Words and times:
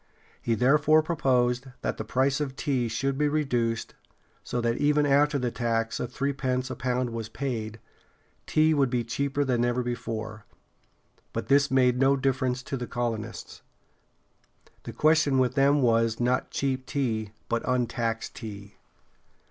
He 0.41 0.55
therefore 0.55 1.03
proposed 1.03 1.67
that 1.83 1.97
the 1.97 2.03
price 2.03 2.41
of 2.41 2.55
tea 2.55 2.87
should 2.87 3.19
be 3.19 3.27
reduced, 3.27 3.93
so 4.43 4.59
that 4.59 4.77
even 4.79 5.05
after 5.05 5.37
the 5.37 5.51
tax 5.51 5.99
of 5.99 6.11
threepence 6.11 6.71
a 6.71 6.75
pound 6.75 7.11
was 7.11 7.29
paid, 7.29 7.79
tea 8.47 8.73
would 8.73 8.89
be 8.89 9.03
cheaper 9.03 9.43
than 9.45 9.63
ever 9.63 9.83
before. 9.83 10.43
But 11.33 11.49
this 11.49 11.69
made 11.69 11.99
no 11.99 12.15
difference 12.17 12.63
to 12.63 12.77
the 12.77 12.87
colonists. 12.87 13.61
The 14.85 14.91
question 14.93 15.37
with 15.37 15.53
them 15.53 15.83
was 15.83 16.19
not 16.19 16.49
cheap 16.49 16.87
tea, 16.87 17.33
but 17.47 17.61
untaxed 17.67 18.33
tea. 18.33 18.77